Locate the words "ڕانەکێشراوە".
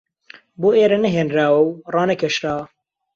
1.93-2.65